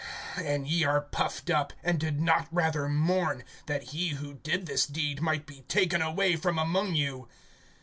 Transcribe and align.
(2)And 0.33 0.67
ye 0.67 0.83
are 0.83 1.01
puffed 1.01 1.51
up, 1.51 1.73
and 1.83 1.99
did 1.99 2.19
not 2.19 2.47
rather 2.51 2.89
mourn, 2.89 3.43
that 3.67 3.89
he 3.93 4.07
who 4.17 4.33
did 4.33 4.65
this 4.65 4.87
deed 4.87 5.21
might 5.21 5.45
be 5.45 5.61
taken 5.67 6.01
away 6.01 6.35
from 6.35 6.57
among 6.57 6.95
you. 6.95 7.27